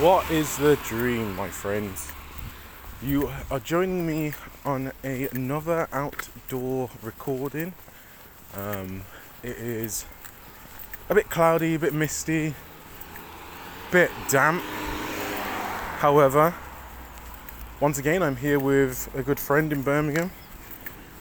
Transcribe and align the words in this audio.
What 0.00 0.30
is 0.30 0.58
the 0.58 0.76
dream, 0.84 1.34
my 1.36 1.48
friends? 1.48 2.12
You 3.02 3.32
are 3.50 3.58
joining 3.58 4.06
me 4.06 4.34
on 4.62 4.92
a, 5.02 5.26
another 5.28 5.88
outdoor 5.90 6.90
recording. 7.00 7.72
Um, 8.54 9.04
it 9.42 9.56
is 9.56 10.04
a 11.08 11.14
bit 11.14 11.30
cloudy, 11.30 11.76
a 11.76 11.78
bit 11.78 11.94
misty, 11.94 12.48
a 12.48 12.54
bit 13.90 14.10
damp. 14.28 14.62
However, 16.00 16.54
once 17.80 17.96
again, 17.96 18.22
I'm 18.22 18.36
here 18.36 18.58
with 18.58 19.08
a 19.14 19.22
good 19.22 19.40
friend 19.40 19.72
in 19.72 19.80
Birmingham. 19.80 20.30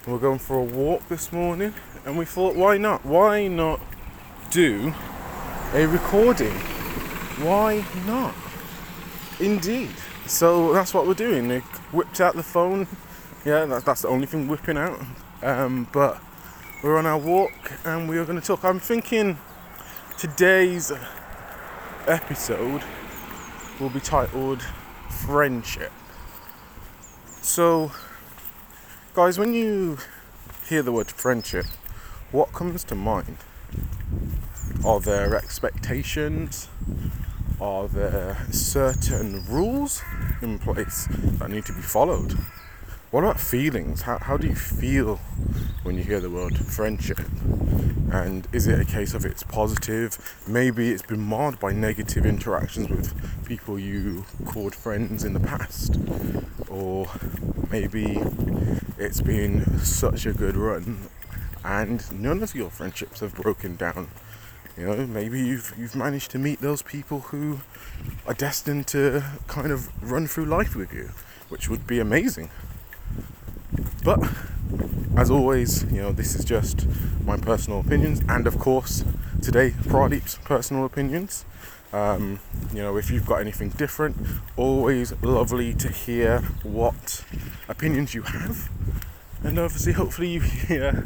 We're 0.05 0.18
going 0.18 0.39
for 0.39 0.57
a 0.57 0.64
walk 0.64 1.07
this 1.07 1.32
morning, 1.32 1.73
and 2.05 2.18
we 2.18 2.26
thought, 2.26 2.57
why 2.57 2.78
not? 2.78 3.05
Why 3.05 3.48
not 3.48 3.80
do 4.52 4.94
a 5.73 5.86
recording? 5.86 6.52
Why 7.39 7.86
not? 8.05 8.36
Indeed. 9.39 9.91
So 10.25 10.73
that's 10.73 10.94
what 10.94 11.07
we're 11.07 11.13
doing. 11.13 11.48
We 11.48 11.59
whipped 11.91 12.21
out 12.21 12.35
the 12.35 12.43
phone. 12.43 12.88
Yeah, 13.43 13.66
that, 13.66 13.85
that's 13.85 14.02
the 14.02 14.07
only 14.07 14.26
thing 14.26 14.48
whipping 14.48 14.77
out. 14.77 14.99
Um, 15.43 15.88
but 15.91 16.21
we're 16.84 16.98
on 16.98 17.05
our 17.05 17.17
walk 17.17 17.71
and 17.84 18.07
we 18.07 18.17
are 18.17 18.26
going 18.26 18.40
to 18.40 18.45
talk. 18.45 18.63
I'm 18.63 18.79
thinking 18.79 19.38
today's 20.17 20.91
episode 22.07 22.81
will 23.79 23.90
be 23.90 23.99
titled 23.99 24.63
Friendship. 25.26 25.91
So, 27.41 27.91
guys, 29.13 29.38
when 29.38 29.54
you 29.54 29.98
hear 30.67 30.81
the 30.81 30.91
word 30.91 31.12
friendship, 31.12 31.65
what 32.31 32.54
comes 32.54 32.84
to 32.85 32.95
mind? 32.95 33.38
Are 34.85 34.99
there 34.99 35.35
expectations? 35.35 36.70
Are 37.62 37.88
there 37.88 38.38
certain 38.52 39.45
rules 39.45 40.02
in 40.41 40.59
place 40.59 41.07
that 41.40 41.49
need 41.49 41.66
to 41.66 41.74
be 41.74 41.82
followed? 41.82 42.34
What 43.12 43.24
about 43.24 43.40
feelings? 43.40 44.02
How, 44.02 44.18
how 44.18 44.35
do 44.35 44.48
you 44.48 44.55
feel 44.55 45.18
when 45.84 45.96
you 45.96 46.04
hear 46.04 46.20
the 46.20 46.29
word 46.29 46.57
friendship? 46.57 47.20
And 48.12 48.46
is 48.52 48.68
it 48.68 48.79
a 48.79 48.84
case 48.84 49.13
of 49.13 49.26
it's 49.26 49.44
positive? 49.44 50.18
Maybe 50.46 50.91
it's 50.91 51.02
been 51.02 51.21
marred 51.21 51.57
by 51.60 51.71
negative 51.71 52.26
interactions 52.26 52.90
with 52.90 53.46
people 53.46 53.79
you 53.79 54.26
called 54.46 54.76
friends 54.76 55.24
in 55.24 55.34
the 55.34 55.40
past. 55.40 55.98
Or 56.70 57.07
maybe 57.72 58.20
it's 58.98 59.22
been 59.22 59.79
such 59.79 60.26
a 60.26 60.34
good 60.34 60.57
run 60.57 61.07
and 61.63 62.04
none 62.12 62.44
of 62.44 62.54
your 62.54 62.70
friendships 62.70 63.22
have 63.22 63.34
broken 63.34 63.76
down 63.76 64.09
you 64.78 64.85
know, 64.85 65.07
maybe 65.07 65.40
you've 65.40 65.73
you've 65.78 65.95
managed 65.95 66.31
to 66.31 66.40
meet 66.40 66.59
those 66.59 66.81
people 66.81 67.22
who 67.22 67.59
are 68.28 68.34
destined 68.34 68.88
to 68.88 69.23
kind 69.47 69.72
of 69.72 69.90
run 70.03 70.28
through 70.28 70.45
life 70.45 70.75
with 70.75 70.94
you, 70.94 71.12
which 71.50 71.69
would 71.69 71.88
be 71.88 72.00
amazing. 72.00 72.50
But 74.03 74.19
as 75.16 75.31
always, 75.31 75.84
you 75.85 76.01
know, 76.01 76.12
this 76.12 76.35
is 76.35 76.44
just 76.44 76.88
my 77.23 77.38
personal 77.38 77.79
opinions, 77.79 78.22
and 78.28 78.47
of 78.47 78.59
course, 78.59 79.06
today 79.41 79.72
Pradeep's 79.72 80.38
personal 80.44 80.85
opinions. 80.85 81.45
Um, 81.94 82.39
you 82.73 82.81
know, 82.81 82.97
if 82.97 83.09
you've 83.09 83.25
got 83.25 83.39
anything 83.39 83.69
different, 83.69 84.17
always 84.57 85.13
lovely 85.22 85.73
to 85.75 85.88
hear 85.88 86.39
what 86.63 87.23
opinions 87.69 88.13
you 88.13 88.23
have 88.23 88.69
and 89.46 89.59
obviously 89.59 89.94
hopefully 89.94 90.29
you 90.29 90.40
hear 90.68 91.06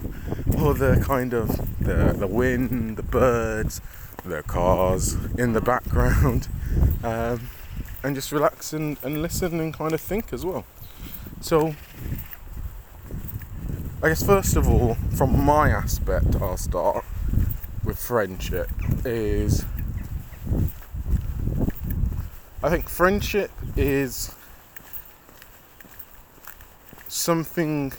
all 0.58 0.74
the 0.74 1.04
kind 1.06 1.34
of 1.34 1.50
the, 1.80 2.14
the 2.18 2.28
wind, 2.28 2.96
the 2.98 3.04
birds, 3.04 3.82
the 4.24 4.42
cars 4.44 5.14
in 5.38 5.54
the 5.54 5.62
background 5.62 6.48
um, 7.04 7.50
and 8.02 8.16
just 8.16 8.32
relax 8.32 8.72
and, 8.72 8.98
and 9.04 9.22
listen 9.22 9.60
and 9.60 9.74
kind 9.74 9.94
of 9.94 10.00
think 10.00 10.32
as 10.32 10.46
well. 10.46 10.66
So 11.42 11.76
I 14.02 14.08
guess 14.08 14.24
first 14.24 14.56
of 14.56 14.70
all, 14.70 14.96
from 15.16 15.44
my 15.44 15.70
aspect, 15.70 16.36
I'll 16.38 16.56
start 16.56 17.04
with 17.84 18.00
friendship 18.00 18.70
is 19.04 19.66
I 22.64 22.70
think 22.70 22.88
friendship 22.88 23.52
is 23.76 24.34
something 27.08 27.94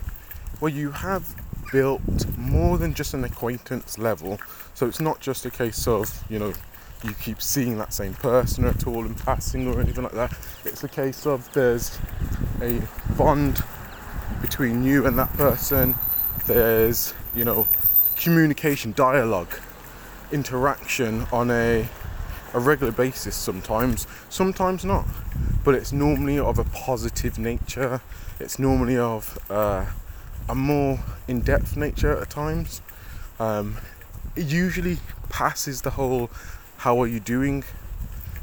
where 0.61 0.73
you 0.73 0.91
have 0.91 1.35
built 1.73 2.27
more 2.37 2.79
than 2.79 2.95
just 2.95 3.15
an 3.15 3.25
acquaintance 3.25 3.99
level. 3.99 4.39
So 4.75 4.87
it's 4.87 5.01
not 5.01 5.21
just 5.21 5.45
a 5.47 5.51
case 5.51 5.87
of, 5.87 6.25
you 6.29 6.39
know, 6.39 6.53
you 7.03 7.15
keep 7.15 7.41
seeing 7.41 7.79
that 7.79 7.93
same 7.93 8.15
person 8.15 8.65
at 8.67 8.87
all 8.87 9.07
in 9.07 9.15
passing 9.15 9.67
or 9.73 9.81
anything 9.81 10.05
like 10.05 10.13
that. 10.13 10.37
It's 10.65 10.85
a 10.85 10.89
case 10.89 11.27
of 11.27 11.51
there's 11.53 11.99
a 12.61 12.83
bond 13.17 13.63
between 14.43 14.85
you 14.85 15.07
and 15.07 15.19
that 15.19 15.33
person. 15.35 15.95
There's, 16.47 17.15
you 17.35 17.45
know, 17.45 17.67
communication, 18.17 18.93
dialogue, 18.93 19.53
interaction 20.31 21.27
on 21.33 21.51
a 21.51 21.89
a 22.53 22.59
regular 22.59 22.93
basis 22.93 23.37
sometimes, 23.37 24.07
sometimes 24.29 24.85
not. 24.85 25.07
But 25.65 25.75
it's 25.75 25.93
normally 25.93 26.39
of 26.39 26.59
a 26.59 26.65
positive 26.65 27.39
nature. 27.39 28.01
It's 28.39 28.59
normally 28.59 28.97
of 28.97 29.39
uh, 29.51 29.87
a 30.49 30.55
more 30.55 31.01
in-depth 31.29 31.77
nature 31.77 32.17
at 32.17 32.31
times. 32.31 32.83
Um, 33.39 33.77
it 34.37 34.47
usually 34.47 34.99
passes 35.29 35.83
the 35.83 35.91
whole 35.91 36.31
"how 36.79 37.01
are 37.01 37.07
you 37.07 37.21
doing" 37.21 37.65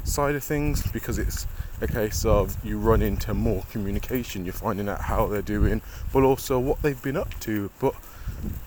side 0.04 0.34
of 0.34 0.42
things 0.42 0.82
because 0.90 1.18
it's 1.18 1.46
a 1.80 1.86
case 1.86 2.24
of 2.24 2.56
you 2.64 2.78
run 2.78 3.02
into 3.02 3.34
more 3.34 3.62
communication. 3.70 4.44
You're 4.44 4.54
finding 4.54 4.88
out 4.88 5.02
how 5.02 5.26
they're 5.26 5.42
doing, 5.42 5.82
but 6.12 6.22
also 6.22 6.58
what 6.58 6.82
they've 6.82 7.00
been 7.02 7.16
up 7.16 7.38
to. 7.40 7.70
But 7.78 7.94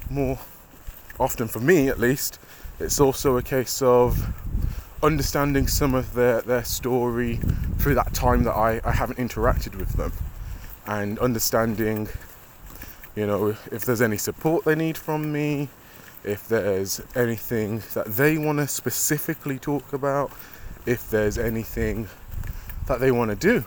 more 0.09 0.39
often, 1.19 1.47
for 1.47 1.59
me 1.59 1.89
at 1.89 1.99
least, 1.99 2.39
it's 2.79 2.99
also 2.99 3.37
a 3.37 3.43
case 3.43 3.81
of 3.81 4.33
understanding 5.03 5.67
some 5.67 5.95
of 5.95 6.13
their, 6.13 6.41
their 6.41 6.63
story 6.63 7.39
through 7.79 7.95
that 7.95 8.13
time 8.13 8.43
that 8.43 8.53
I, 8.53 8.79
I 8.83 8.91
haven't 8.91 9.17
interacted 9.17 9.75
with 9.75 9.93
them 9.93 10.13
and 10.85 11.17
understanding 11.19 12.07
you 13.15 13.27
know, 13.27 13.55
if 13.71 13.85
there's 13.85 14.01
any 14.01 14.17
support 14.17 14.65
they 14.65 14.75
need 14.75 14.97
from 14.97 15.31
me, 15.31 15.69
if 16.23 16.47
there's 16.47 17.01
anything 17.15 17.81
that 17.93 18.05
they 18.05 18.37
want 18.37 18.59
to 18.59 18.67
specifically 18.67 19.59
talk 19.59 19.93
about, 19.93 20.31
if 20.85 21.09
there's 21.09 21.37
anything 21.37 22.07
that 22.87 22.99
they 22.99 23.11
want 23.11 23.31
to 23.31 23.35
do. 23.35 23.63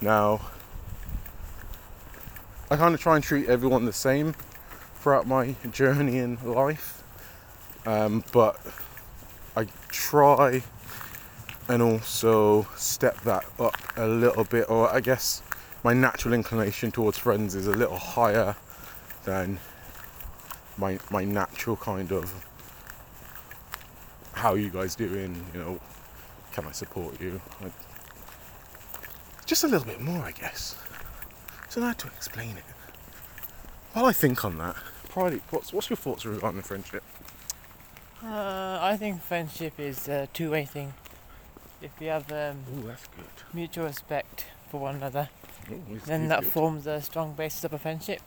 Now, 0.00 0.40
I 2.70 2.76
kind 2.76 2.94
of 2.94 3.00
try 3.00 3.16
and 3.16 3.24
treat 3.24 3.48
everyone 3.48 3.84
the 3.84 3.92
same 3.92 4.34
throughout 4.96 5.26
my 5.26 5.54
journey 5.70 6.18
in 6.18 6.38
life, 6.44 7.02
um, 7.86 8.24
but 8.32 8.58
I 9.56 9.66
try 9.88 10.62
and 11.68 11.82
also 11.82 12.66
step 12.76 13.20
that 13.22 13.44
up 13.58 13.76
a 13.96 14.06
little 14.06 14.44
bit, 14.44 14.68
or 14.68 14.92
I 14.92 15.00
guess 15.00 15.42
my 15.86 15.92
natural 15.92 16.34
inclination 16.34 16.90
towards 16.90 17.16
friends 17.16 17.54
is 17.54 17.68
a 17.68 17.70
little 17.70 17.96
higher 17.96 18.56
than 19.22 19.56
my 20.76 20.98
my 21.10 21.24
natural 21.24 21.76
kind 21.76 22.10
of 22.10 22.44
how 24.32 24.54
you 24.54 24.68
guys 24.68 24.96
doing? 24.96 25.32
You 25.54 25.60
know 25.60 25.80
can 26.52 26.66
i 26.66 26.72
support 26.72 27.20
you? 27.20 27.40
I, 27.60 27.70
just 29.44 29.62
a 29.62 29.68
little 29.68 29.86
bit 29.86 30.00
more 30.00 30.22
i 30.24 30.32
guess. 30.32 30.74
So 31.68 31.80
how 31.82 31.92
to 31.92 32.08
explain 32.08 32.56
it. 32.56 32.64
While 33.92 34.06
i 34.06 34.12
think 34.12 34.44
on 34.44 34.58
that 34.58 34.74
Pride, 35.08 35.40
what's 35.50 35.72
what's 35.72 35.88
your 35.88 35.98
thoughts 36.04 36.26
regarding 36.26 36.62
friendship? 36.62 37.04
Uh, 38.24 38.80
i 38.82 38.96
think 38.96 39.22
friendship 39.22 39.78
is 39.78 40.08
a 40.08 40.26
two-way 40.32 40.64
thing. 40.64 40.94
If 41.80 41.92
you 42.00 42.08
have 42.08 42.32
um, 42.32 42.64
Ooh, 42.74 42.88
that's 42.88 43.06
good. 43.06 43.36
mutual 43.54 43.84
respect 43.84 44.46
for 44.68 44.80
one 44.80 44.96
another 44.96 45.28
Ooh, 45.70 46.00
then 46.06 46.28
that 46.28 46.42
good. 46.42 46.52
forms 46.52 46.86
a 46.86 47.00
strong 47.00 47.34
basis 47.34 47.64
of 47.64 47.72
a 47.72 47.78
friendship. 47.78 48.20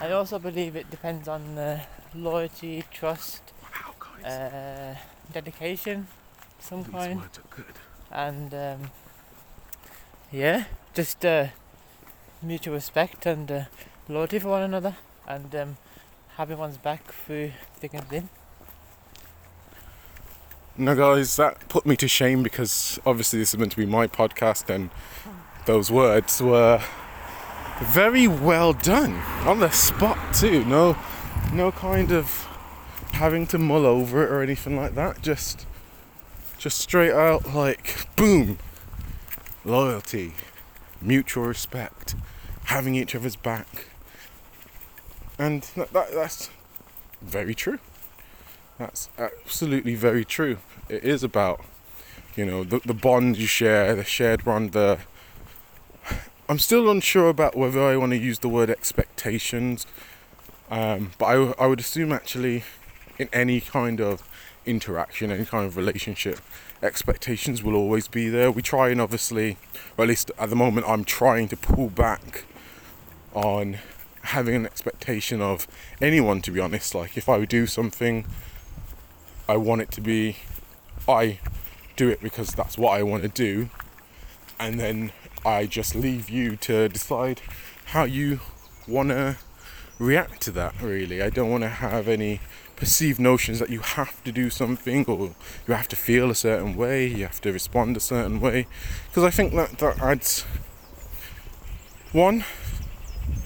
I 0.00 0.10
also 0.12 0.38
believe 0.38 0.76
it 0.76 0.90
depends 0.90 1.26
on 1.28 1.58
uh, 1.58 1.80
loyalty, 2.14 2.84
trust, 2.92 3.42
wow, 3.62 4.28
uh, 4.28 4.94
dedication, 5.32 6.06
some 6.60 6.84
These 6.84 6.92
kind, 6.92 7.20
words 7.20 7.38
are 7.38 7.42
good. 7.56 7.74
and 8.10 8.54
um, 8.54 8.90
yeah, 10.30 10.64
just 10.94 11.24
uh, 11.24 11.48
mutual 12.42 12.74
respect 12.74 13.26
and 13.26 13.50
uh, 13.50 13.64
loyalty 14.08 14.38
for 14.38 14.48
one 14.50 14.62
another, 14.62 14.96
and 15.26 15.54
um, 15.56 15.76
having 16.36 16.58
one's 16.58 16.76
back 16.78 17.12
through 17.12 17.52
thick 17.80 17.94
and 17.94 18.08
thin. 18.08 18.28
No, 20.76 20.94
guys, 20.94 21.34
that 21.36 21.68
put 21.68 21.86
me 21.86 21.96
to 21.96 22.06
shame 22.06 22.42
because 22.44 23.00
obviously 23.04 23.40
this 23.40 23.52
is 23.52 23.58
meant 23.58 23.72
to 23.72 23.76
be 23.76 23.86
my 23.86 24.06
podcast 24.06 24.72
and 24.72 24.90
those 25.68 25.90
words 25.90 26.40
were 26.40 26.82
very 27.78 28.26
well 28.26 28.72
done 28.72 29.12
on 29.46 29.60
the 29.60 29.68
spot 29.68 30.34
too. 30.34 30.64
No, 30.64 30.96
no 31.52 31.70
kind 31.70 32.10
of 32.10 32.26
having 33.12 33.46
to 33.48 33.58
mull 33.58 33.84
over 33.84 34.24
it 34.24 34.30
or 34.30 34.40
anything 34.40 34.76
like 34.76 34.94
that. 34.94 35.20
Just 35.20 35.66
just 36.56 36.78
straight 36.78 37.12
out 37.12 37.54
like 37.54 38.06
boom, 38.16 38.58
loyalty, 39.62 40.32
mutual 41.02 41.44
respect, 41.44 42.14
having 42.64 42.94
each 42.94 43.14
other's 43.14 43.36
back, 43.36 43.88
and 45.38 45.64
that, 45.76 45.92
that, 45.92 46.12
that's 46.12 46.48
very 47.20 47.54
true. 47.54 47.78
That's 48.78 49.10
absolutely 49.18 49.96
very 49.96 50.24
true. 50.24 50.56
It 50.88 51.04
is 51.04 51.22
about, 51.22 51.62
you 52.36 52.46
know, 52.46 52.64
the, 52.64 52.80
the 52.86 52.94
bond 52.94 53.36
you 53.36 53.46
share, 53.46 53.94
the 53.94 54.02
shared 54.02 54.46
bond, 54.46 54.72
the. 54.72 55.00
I'm 56.50 56.58
still 56.58 56.90
unsure 56.90 57.28
about 57.28 57.58
whether 57.58 57.82
I 57.82 57.98
want 57.98 58.12
to 58.12 58.16
use 58.16 58.38
the 58.38 58.48
word 58.48 58.70
expectations, 58.70 59.86
um, 60.70 61.10
but 61.18 61.26
I, 61.26 61.54
I 61.58 61.66
would 61.66 61.78
assume 61.78 62.10
actually 62.10 62.64
in 63.18 63.28
any 63.34 63.60
kind 63.60 64.00
of 64.00 64.26
interaction, 64.64 65.30
any 65.30 65.44
kind 65.44 65.66
of 65.66 65.76
relationship, 65.76 66.40
expectations 66.82 67.62
will 67.62 67.74
always 67.74 68.08
be 68.08 68.30
there. 68.30 68.50
We 68.50 68.62
try 68.62 68.88
and 68.88 68.98
obviously, 68.98 69.58
or 69.98 70.04
at 70.04 70.08
least 70.08 70.30
at 70.38 70.48
the 70.48 70.56
moment, 70.56 70.88
I'm 70.88 71.04
trying 71.04 71.48
to 71.48 71.56
pull 71.56 71.90
back 71.90 72.44
on 73.34 73.80
having 74.22 74.54
an 74.54 74.64
expectation 74.64 75.42
of 75.42 75.68
anyone, 76.00 76.40
to 76.40 76.50
be 76.50 76.60
honest. 76.60 76.94
Like, 76.94 77.18
if 77.18 77.28
I 77.28 77.44
do 77.44 77.66
something, 77.66 78.24
I 79.46 79.58
want 79.58 79.82
it 79.82 79.90
to 79.92 80.00
be, 80.00 80.36
I 81.06 81.40
do 81.94 82.08
it 82.08 82.22
because 82.22 82.54
that's 82.54 82.78
what 82.78 82.92
I 82.98 83.02
want 83.02 83.22
to 83.24 83.28
do, 83.28 83.68
and 84.58 84.80
then 84.80 85.12
I 85.44 85.66
just 85.66 85.94
leave 85.94 86.28
you 86.28 86.56
to 86.56 86.88
decide 86.88 87.40
how 87.86 88.04
you 88.04 88.40
want 88.86 89.10
to 89.10 89.36
react 89.98 90.40
to 90.42 90.50
that, 90.52 90.80
really. 90.80 91.22
I 91.22 91.30
don't 91.30 91.50
want 91.50 91.62
to 91.62 91.68
have 91.68 92.08
any 92.08 92.40
perceived 92.76 93.18
notions 93.18 93.58
that 93.58 93.70
you 93.70 93.80
have 93.80 94.22
to 94.22 94.30
do 94.30 94.50
something 94.50 95.04
or 95.06 95.34
you 95.66 95.74
have 95.74 95.88
to 95.88 95.96
feel 95.96 96.30
a 96.30 96.34
certain 96.34 96.76
way, 96.76 97.06
you 97.06 97.24
have 97.24 97.40
to 97.40 97.52
respond 97.52 97.96
a 97.96 98.00
certain 98.00 98.40
way, 98.40 98.66
because 99.08 99.24
I 99.24 99.30
think 99.30 99.52
that 99.54 99.78
that 99.78 99.98
adds 100.00 100.44
one 102.12 102.44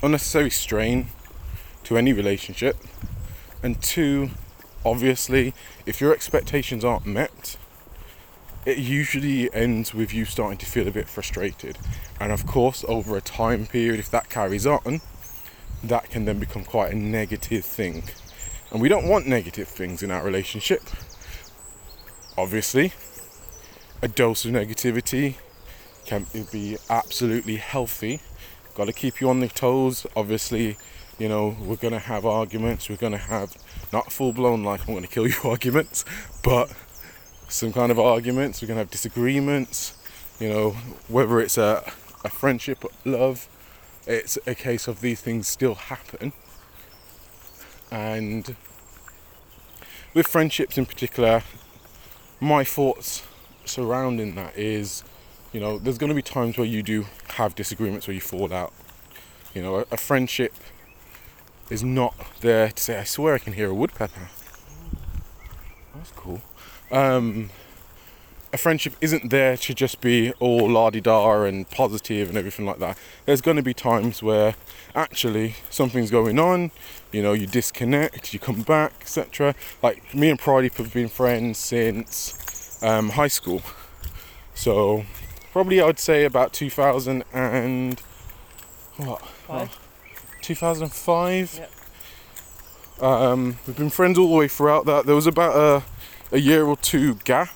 unnecessary 0.03 0.51
strain 0.51 1.07
to 1.85 1.97
any 1.97 2.13
relationship, 2.13 2.77
and 3.63 3.81
two, 3.81 4.31
obviously, 4.85 5.55
if 5.87 6.01
your 6.01 6.13
expectations 6.13 6.85
aren't 6.85 7.07
met, 7.07 7.57
it 8.65 8.79
usually 8.79 9.53
ends 9.53 9.93
with 9.93 10.15
you 10.15 10.25
starting 10.25 10.59
to 10.59 10.67
feel 10.67 10.87
a 10.87 10.93
bit 10.93 11.09
frustrated. 11.09 11.79
And 12.21 12.31
of 12.33 12.47
course, 12.47 12.85
over 12.89 13.17
a 13.17 13.21
time 13.21 13.67
period, 13.67 13.99
if 13.99 14.11
that 14.11 14.31
carries 14.31 14.67
on, 14.67 15.01
that 15.83 16.11
can 16.11 16.25
then 16.25 16.39
become 16.39 16.65
quite 16.65 16.93
a 16.93 16.97
negative 16.97 17.65
thing. 17.65 18.05
And 18.71 18.81
we 18.81 18.89
don't 18.89 19.09
want 19.09 19.27
negative 19.27 19.69
things 19.69 20.03
in 20.03 20.11
our 20.11 20.25
relationship. 20.25 20.83
Obviously, 22.39 22.93
a 24.01 24.09
dose 24.09 24.45
of 24.45 24.53
negativity 24.53 25.37
can 26.07 26.27
be 26.53 26.77
absolutely 26.89 27.57
healthy. 27.57 28.21
Got 28.75 28.87
to 28.87 28.93
keep 28.93 29.21
you 29.21 29.29
on 29.29 29.41
the 29.41 29.49
toes. 29.49 30.07
Obviously, 30.17 30.77
you 31.19 31.29
know, 31.29 31.57
we're 31.61 31.77
going 31.77 31.93
to 31.93 31.99
have 31.99 32.25
arguments. 32.25 32.89
We're 32.89 32.97
going 32.97 33.13
to 33.13 33.19
have 33.19 33.57
not 33.93 34.11
full 34.11 34.33
blown, 34.33 34.65
like, 34.65 34.81
I'm 34.81 34.95
going 34.95 35.03
to 35.03 35.09
kill 35.09 35.27
you 35.27 35.35
arguments, 35.45 36.05
but 36.43 36.73
some 37.53 37.73
kind 37.73 37.93
of 37.93 37.99
arguments. 37.99 38.61
We're 38.61 38.69
going 38.69 38.77
to 38.77 38.81
have 38.81 38.91
disagreements. 38.91 39.97
You 40.41 40.49
know, 40.49 40.71
whether 41.09 41.41
it's 41.41 41.59
a, 41.59 41.85
a 42.25 42.29
friendship, 42.29 42.85
love, 43.05 43.49
it's 44.07 44.39
a 44.47 44.55
case 44.55 44.89
of 44.89 45.01
these 45.01 45.21
things 45.21 45.47
still 45.47 45.75
happen. 45.75 46.33
And 47.91 48.57
with 50.15 50.27
friendships 50.27 50.79
in 50.79 50.87
particular, 50.87 51.43
my 52.41 52.65
thoughts 52.65 53.23
surrounding 53.65 54.35
that 54.35 54.57
is, 54.57 55.05
you 55.53 55.61
know, 55.61 55.79
there's 55.79 55.99
going 55.99 56.09
to 56.09 56.15
be 56.15 56.23
times 56.23 56.57
where 56.57 56.67
you 56.67 56.83
do 56.83 57.07
have 57.35 57.55
disagreements 57.55 58.09
where 58.09 58.15
you 58.15 58.21
fall 58.21 58.53
out. 58.53 58.73
You 59.55 59.63
know, 59.63 59.77
a, 59.77 59.85
a 59.93 59.97
friendship 59.97 60.55
is 61.71 61.85
not 61.85 62.15
there 62.41 62.71
to 62.71 62.83
say, 62.83 62.99
I 62.99 63.05
swear 63.05 63.35
I 63.35 63.39
can 63.39 63.53
hear 63.53 63.71
a 63.71 63.75
woodpecker. 63.75 64.29
That's 65.95 66.11
cool. 66.13 66.41
Um, 66.93 67.51
a 68.53 68.59
friendship 68.59 68.95
isn't 69.01 69.31
there 69.31 69.57
to 69.57 69.75
just 69.75 70.01
be 70.03 70.33
all 70.39 70.69
la 70.69 70.91
di 70.91 71.01
da 71.01 71.43
and 71.43 71.69
positive 71.71 72.29
and 72.29 72.37
everything 72.37 72.67
like 72.67 72.79
that. 72.81 72.99
There's 73.25 73.41
going 73.41 73.57
to 73.57 73.63
be 73.63 73.73
times 73.73 74.23
where 74.23 74.55
actually 74.95 75.55
something's 75.71 76.11
going 76.11 76.39
on, 76.39 76.71
you 77.11 77.23
know, 77.23 77.33
you 77.33 77.47
disconnect, 77.47 78.35
you 78.35 78.39
come 78.39 78.63
back, 78.63 78.93
etc. 79.01 79.55
Like 79.83 80.15
me 80.15 80.29
and 80.29 80.39
Pradeep 80.39 80.77
have 80.77 80.93
been 80.93 81.09
friends 81.09 81.59
since 81.59 82.83
um, 82.83 83.11
high 83.11 83.29
school. 83.29 83.63
So 84.55 85.05
probably 85.53 85.81
I 85.81 85.87
would 85.87 85.99
say 85.99 86.25
about 86.25 86.53
2000 86.53 87.25
and 87.33 87.99
what? 88.99 89.25
Five. 89.25 89.79
2005. 90.43 91.55
Yep. 91.59 91.71
Um, 93.03 93.59
we've 93.67 93.77
been 93.77 93.91
friends 93.91 94.19
all 94.19 94.29
the 94.29 94.37
way 94.37 94.49
throughout 94.49 94.85
that. 94.87 95.07
There 95.07 95.15
was 95.15 95.27
about 95.27 95.57
a, 95.57 95.83
a 96.33 96.39
year 96.39 96.65
or 96.65 96.77
two 96.77 97.15
gap 97.25 97.51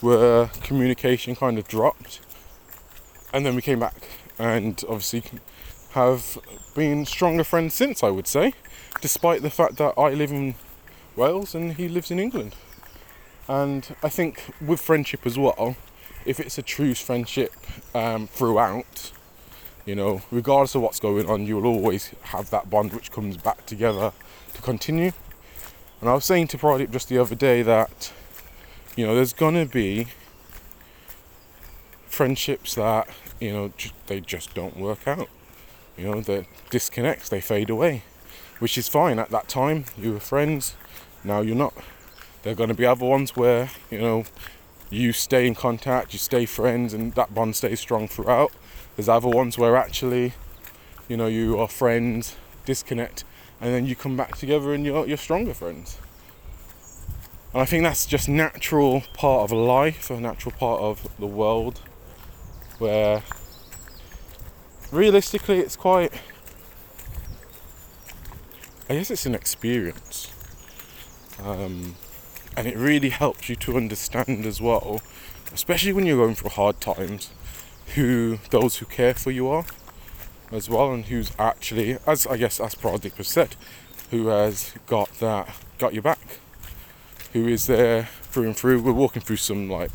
where 0.00 0.46
communication 0.62 1.36
kind 1.36 1.58
of 1.58 1.68
dropped, 1.68 2.20
and 3.32 3.44
then 3.44 3.54
we 3.54 3.62
came 3.62 3.78
back, 3.78 4.08
and 4.38 4.82
obviously 4.88 5.22
have 5.92 6.38
been 6.74 7.06
stronger 7.06 7.44
friends 7.44 7.74
since. 7.74 8.02
I 8.02 8.10
would 8.10 8.26
say, 8.26 8.54
despite 9.00 9.42
the 9.42 9.50
fact 9.50 9.76
that 9.76 9.94
I 9.98 10.10
live 10.14 10.32
in 10.32 10.54
Wales 11.14 11.54
and 11.54 11.74
he 11.74 11.88
lives 11.88 12.10
in 12.10 12.18
England, 12.18 12.56
and 13.48 13.94
I 14.02 14.08
think 14.08 14.42
with 14.60 14.80
friendship 14.80 15.26
as 15.26 15.38
well, 15.38 15.76
if 16.24 16.40
it's 16.40 16.56
a 16.56 16.62
true 16.62 16.94
friendship 16.94 17.52
um, 17.94 18.26
throughout, 18.26 19.12
you 19.84 19.94
know, 19.94 20.22
regardless 20.30 20.74
of 20.74 20.80
what's 20.80 21.00
going 21.00 21.28
on, 21.28 21.46
you 21.46 21.56
will 21.56 21.66
always 21.66 22.12
have 22.22 22.48
that 22.50 22.70
bond 22.70 22.94
which 22.94 23.12
comes 23.12 23.36
back 23.36 23.66
together 23.66 24.12
to 24.54 24.62
continue. 24.62 25.12
And 26.00 26.10
I 26.10 26.14
was 26.14 26.24
saying 26.24 26.48
to 26.48 26.58
Pradeep 26.58 26.90
just 26.90 27.08
the 27.08 27.18
other 27.18 27.34
day 27.34 27.62
that, 27.62 28.12
you 28.96 29.06
know, 29.06 29.14
there's 29.14 29.32
gonna 29.32 29.66
be 29.66 30.08
friendships 32.06 32.74
that, 32.74 33.08
you 33.40 33.52
know, 33.52 33.72
they 34.06 34.20
just 34.20 34.54
don't 34.54 34.76
work 34.76 35.08
out. 35.08 35.28
You 35.96 36.10
know, 36.10 36.20
the 36.20 36.46
disconnects, 36.70 37.28
they 37.28 37.40
fade 37.40 37.70
away, 37.70 38.02
which 38.58 38.76
is 38.76 38.88
fine. 38.88 39.18
At 39.18 39.30
that 39.30 39.48
time, 39.48 39.86
you 39.96 40.12
were 40.12 40.20
friends, 40.20 40.74
now 41.22 41.40
you're 41.40 41.56
not. 41.56 41.74
There 42.42 42.52
are 42.52 42.56
gonna 42.56 42.74
be 42.74 42.84
other 42.84 43.06
ones 43.06 43.34
where, 43.34 43.70
you 43.90 43.98
know, 43.98 44.24
you 44.90 45.12
stay 45.12 45.46
in 45.46 45.54
contact, 45.54 46.12
you 46.12 46.18
stay 46.18 46.46
friends, 46.46 46.92
and 46.92 47.14
that 47.14 47.34
bond 47.34 47.56
stays 47.56 47.80
strong 47.80 48.06
throughout. 48.06 48.52
There's 48.96 49.08
other 49.08 49.28
ones 49.28 49.58
where 49.58 49.76
actually, 49.76 50.34
you 51.08 51.16
know, 51.16 51.26
you 51.26 51.58
are 51.58 51.68
friends, 51.68 52.36
disconnect, 52.64 53.24
and 53.64 53.72
then 53.72 53.86
you 53.86 53.96
come 53.96 54.14
back 54.14 54.36
together 54.36 54.74
and 54.74 54.84
you're, 54.84 55.06
you're 55.06 55.16
stronger 55.16 55.54
friends. 55.54 55.96
And 57.54 57.62
I 57.62 57.64
think 57.64 57.82
that's 57.82 58.04
just 58.04 58.28
natural 58.28 59.02
part 59.14 59.50
of 59.50 59.56
life, 59.56 60.10
a 60.10 60.20
natural 60.20 60.54
part 60.54 60.82
of 60.82 61.08
the 61.18 61.26
world, 61.26 61.80
where 62.78 63.22
realistically 64.92 65.60
it's 65.60 65.76
quite. 65.76 66.12
I 68.90 68.96
guess 68.96 69.10
it's 69.10 69.24
an 69.24 69.34
experience. 69.34 70.30
Um, 71.42 71.96
and 72.58 72.66
it 72.66 72.76
really 72.76 73.08
helps 73.08 73.48
you 73.48 73.56
to 73.56 73.78
understand 73.78 74.44
as 74.44 74.60
well, 74.60 75.00
especially 75.54 75.94
when 75.94 76.04
you're 76.04 76.18
going 76.18 76.34
through 76.34 76.50
hard 76.50 76.82
times, 76.82 77.30
who 77.94 78.40
those 78.50 78.76
who 78.76 78.84
care 78.84 79.14
for 79.14 79.30
you 79.30 79.48
are 79.48 79.64
as 80.52 80.68
well, 80.68 80.92
and 80.92 81.06
who's 81.06 81.32
actually, 81.38 81.98
as 82.06 82.26
I 82.26 82.36
guess 82.36 82.60
as 82.60 82.74
Pradeep 82.74 83.16
has 83.16 83.28
said, 83.28 83.56
who 84.10 84.28
has 84.28 84.74
got 84.86 85.10
that 85.20 85.54
got 85.78 85.92
your 85.92 86.02
back, 86.02 86.38
who 87.32 87.46
is 87.48 87.66
there 87.66 88.04
through 88.22 88.44
and 88.44 88.56
through. 88.56 88.82
We're 88.82 88.92
walking 88.92 89.22
through 89.22 89.36
some 89.36 89.68
like 89.68 89.90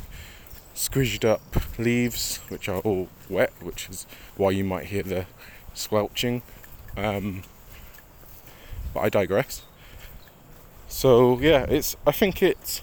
squished 0.75 1.25
up 1.25 1.41
leaves, 1.77 2.38
which 2.50 2.70
are 2.70 2.79
all 2.79 3.10
wet, 3.29 3.51
which 3.62 3.89
is 3.89 4.06
why 4.38 4.51
you 4.51 4.63
might 4.63 4.86
hear 4.86 5.03
the 5.03 5.25
squelching. 5.74 6.41
Um, 6.98 7.44
but 8.94 9.01
I 9.01 9.10
digress. 9.10 9.63
So 10.88 11.39
yeah, 11.39 11.65
it's. 11.70 11.96
I 12.06 12.12
think 12.12 12.41
it's 12.41 12.82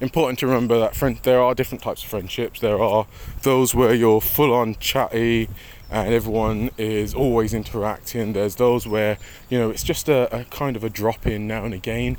important 0.00 0.38
to 0.38 0.46
remember 0.46 0.78
that 0.78 0.96
friend. 0.96 1.20
There 1.22 1.40
are 1.40 1.54
different 1.54 1.82
types 1.82 2.02
of 2.02 2.08
friendships. 2.08 2.60
There 2.60 2.80
are 2.80 3.06
those 3.42 3.74
where 3.74 3.94
you're 3.94 4.20
full 4.20 4.54
on 4.54 4.76
chatty 4.76 5.48
and 5.90 6.14
everyone 6.14 6.70
is 6.78 7.14
always 7.14 7.52
interacting. 7.52 8.32
There's 8.32 8.56
those 8.56 8.86
where 8.86 9.18
you 9.48 9.58
know 9.58 9.70
it's 9.70 9.82
just 9.82 10.08
a, 10.08 10.34
a 10.34 10.44
kind 10.44 10.76
of 10.76 10.84
a 10.84 10.90
drop 10.90 11.26
in 11.26 11.46
now 11.46 11.64
and 11.64 11.74
again. 11.74 12.16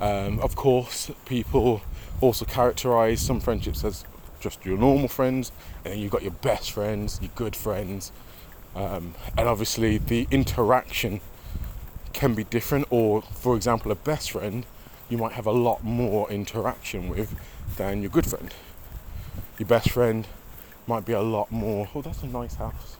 Um, 0.00 0.40
of 0.40 0.56
course, 0.56 1.10
people 1.26 1.82
also 2.20 2.44
characterize 2.44 3.20
some 3.20 3.40
friendships 3.40 3.84
as 3.84 4.04
just 4.40 4.64
your 4.64 4.78
normal 4.78 5.08
friends, 5.08 5.52
and 5.84 5.92
then 5.92 6.00
you've 6.00 6.10
got 6.10 6.22
your 6.22 6.32
best 6.32 6.70
friends, 6.72 7.18
your 7.20 7.30
good 7.34 7.54
friends, 7.54 8.12
um, 8.74 9.14
and 9.36 9.48
obviously 9.48 9.98
the 9.98 10.26
interaction 10.30 11.20
can 12.12 12.34
be 12.34 12.44
different. 12.44 12.86
Or, 12.90 13.22
for 13.22 13.56
example, 13.56 13.92
a 13.92 13.94
best 13.94 14.30
friend 14.30 14.64
you 15.10 15.18
might 15.18 15.32
have 15.32 15.46
a 15.46 15.52
lot 15.52 15.82
more 15.82 16.30
interaction 16.30 17.08
with 17.08 17.34
than 17.76 18.00
your 18.00 18.10
good 18.10 18.26
friend. 18.26 18.54
Your 19.58 19.66
best 19.66 19.90
friend 19.90 20.26
might 20.86 21.04
be 21.04 21.12
a 21.12 21.20
lot 21.20 21.50
more. 21.50 21.88
Oh, 21.94 22.00
that's 22.00 22.22
a 22.22 22.26
nice 22.26 22.54
house. 22.54 22.96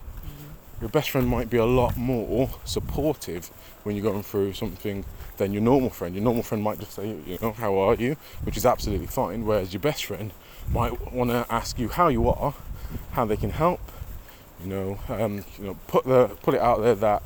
Your 0.81 0.91
best 0.91 1.11
friend 1.11 1.27
might 1.29 1.51
be 1.51 1.59
a 1.59 1.65
lot 1.65 1.97
more 1.97 2.51
supportive 2.65 3.49
when 3.83 3.97
you're 3.97 4.03
going 4.03 4.23
through 4.23 4.55
something 4.55 5.05
than 5.37 5.53
your 5.53 5.63
normal 5.63 5.91
friend. 5.91 6.15
Your 6.15 6.25
normal 6.25 6.43
friend 6.43 6.63
might 6.63 6.79
just 6.79 6.93
say, 6.93 7.17
you 7.27 7.39
know, 7.43 7.53
how 7.53 7.79
are 7.79 7.95
you, 7.95 8.17
which 8.45 8.57
is 8.57 8.65
absolutely 8.65 9.07
fine. 9.07 9.45
Whereas 9.45 9.73
your 9.73 9.81
best 9.81 10.05
friend 10.05 10.33
might 10.73 11.13
want 11.13 11.31
to 11.31 11.47
ask 11.51 11.79
you 11.79 11.89
how 11.89 12.09
you 12.09 12.29
are, 12.29 12.55
how 13.13 13.25
they 13.25 13.37
can 13.37 13.51
help. 13.51 13.81
You 14.63 14.69
know, 14.69 14.99
um, 15.09 15.45
you 15.59 15.67
know, 15.67 15.77
put 15.87 16.05
the 16.05 16.29
put 16.43 16.55
it 16.55 16.61
out 16.61 16.83
there 16.83 16.95
that 16.95 17.23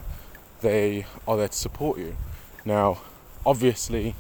they 0.60 1.06
are 1.26 1.36
there 1.36 1.48
to 1.48 1.54
support 1.56 1.98
you. 1.98 2.16
Now, 2.64 3.00
obviously, 3.44 4.14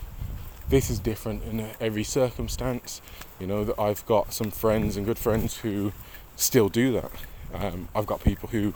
this 0.68 0.90
is 0.90 0.98
different 0.98 1.44
in 1.44 1.70
every 1.80 2.04
circumstance. 2.04 3.00
You 3.38 3.46
know 3.46 3.64
that 3.64 3.78
I've 3.78 4.04
got 4.06 4.32
some 4.32 4.50
friends 4.50 4.96
and 4.96 5.06
good 5.06 5.18
friends 5.18 5.58
who 5.58 5.92
still 6.36 6.68
do 6.68 6.92
that. 6.92 7.10
Um, 7.52 7.88
I've 7.94 8.06
got 8.06 8.22
people 8.24 8.48
who, 8.48 8.74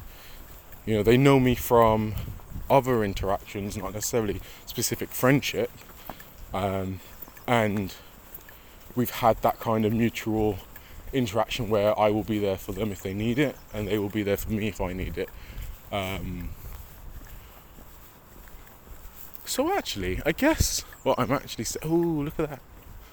you 0.89 0.95
know, 0.95 1.03
they 1.03 1.19
know 1.19 1.39
me 1.39 1.55
from 1.55 2.15
other 2.71 3.05
interactions, 3.05 3.77
not 3.77 3.93
necessarily 3.93 4.41
specific 4.65 5.11
friendship, 5.11 5.71
um, 6.55 7.01
and 7.47 7.95
we've 8.97 9.11
had 9.11 9.37
that 9.43 9.61
kind 9.61 9.85
of 9.85 9.93
mutual 9.93 10.59
interaction 11.13 11.69
where 11.69 11.99
I 11.99 12.09
will 12.09 12.23
be 12.23 12.39
there 12.39 12.57
for 12.57 12.73
them 12.73 12.91
if 12.91 13.03
they 13.03 13.13
need 13.13 13.39
it, 13.39 13.55
and 13.75 13.87
they 13.87 13.99
will 13.99 14.09
be 14.09 14.23
there 14.23 14.39
for 14.39 14.51
me 14.51 14.69
if 14.69 14.81
I 14.81 14.95
need 14.95 15.19
it. 15.19 15.29
Um, 15.93 16.53
so 19.45 19.71
actually, 19.77 20.23
I 20.25 20.33
guess 20.33 20.87
what 21.03 21.19
I'm 21.19 21.33
actually 21.33 21.65
saying. 21.65 21.83
Oh, 21.85 22.25
look 22.25 22.41
at 22.41 22.49
that. 22.49 22.61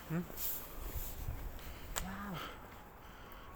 Hmm? 0.07 0.19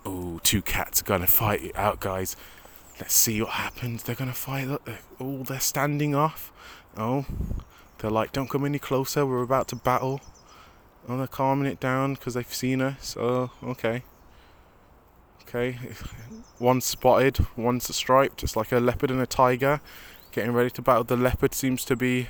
Oh, 0.06 0.42
two 0.44 0.62
cats 0.62 1.02
are 1.02 1.06
gonna 1.06 1.26
fight 1.26 1.64
it 1.64 1.76
out, 1.78 2.02
guys. 2.02 2.36
Let's 3.00 3.14
see 3.14 3.42
what 3.42 3.52
happens. 3.52 4.04
They're 4.04 4.16
gonna 4.16 4.34
fight. 4.34 4.68
Look, 4.68 4.86
they're, 4.86 5.00
oh, 5.20 5.44
they're 5.44 5.60
standing 5.60 6.16
off. 6.16 6.52
Oh, 6.98 7.26
they're 7.98 8.12
like, 8.12 8.32
don't 8.32 8.50
come 8.50 8.66
any 8.66 8.80
closer. 8.80 9.26
We're 9.26 9.42
about 9.42 9.68
to 9.70 9.76
battle. 9.76 10.22
Oh, 11.08 11.18
they're 11.18 11.28
calming 11.28 11.72
it 11.72 11.80
down 11.80 12.14
because 12.14 12.34
they've 12.34 12.54
seen 12.54 12.82
us. 12.82 13.16
Oh, 13.18 13.52
okay. 13.64 14.04
Okay, 15.44 15.80
one's 16.60 16.86
spotted, 16.86 17.40
one's 17.56 17.94
striped. 17.96 18.44
It's 18.44 18.56
like 18.56 18.72
a 18.72 18.80
leopard 18.80 19.10
and 19.10 19.20
a 19.20 19.26
tiger 19.26 19.82
getting 20.32 20.52
ready 20.52 20.70
to 20.70 20.82
battle. 20.82 21.04
The 21.04 21.18
leopard 21.18 21.56
seems 21.56 21.84
to 21.86 21.96
be 21.96 22.22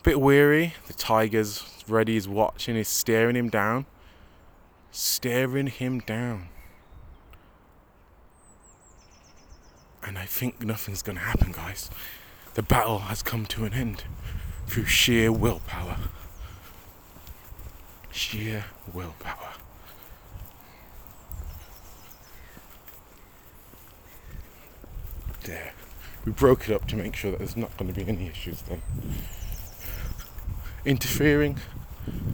a 0.00 0.02
bit 0.02 0.20
weary. 0.20 0.74
The 0.88 0.94
tiger's 0.94 1.64
ready, 1.86 2.14
he's 2.14 2.26
watching, 2.26 2.74
he's 2.74 2.88
staring 2.88 3.36
him 3.36 3.48
down. 3.48 3.86
Staring 4.90 5.68
him 5.68 6.00
down. 6.00 6.48
And 10.04 10.18
I 10.18 10.24
think 10.24 10.62
nothing's 10.62 11.02
gonna 11.02 11.20
happen, 11.20 11.52
guys. 11.52 11.90
The 12.54 12.62
battle 12.62 13.00
has 13.00 13.22
come 13.22 13.46
to 13.46 13.64
an 13.64 13.72
end 13.72 14.04
through 14.66 14.86
sheer 14.86 15.30
willpower. 15.30 15.96
Sheer 18.10 18.64
willpower. 18.92 19.54
There. 25.44 25.72
We 26.24 26.32
broke 26.32 26.68
it 26.68 26.74
up 26.74 26.86
to 26.88 26.96
make 26.96 27.16
sure 27.16 27.30
that 27.30 27.38
there's 27.38 27.56
not 27.56 27.76
going 27.76 27.92
to 27.92 27.98
be 27.98 28.06
any 28.06 28.26
issues 28.28 28.62
then. 28.62 28.82
Interfering? 30.84 31.58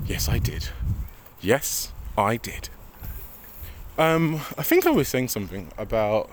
Yes, 0.06 0.28
I 0.28 0.38
did. 0.38 0.68
Yes, 1.40 1.92
I 2.18 2.36
did. 2.36 2.68
Um, 3.96 4.36
I 4.58 4.62
think 4.62 4.86
I 4.86 4.90
was 4.90 5.08
saying 5.08 5.28
something 5.28 5.70
about 5.78 6.30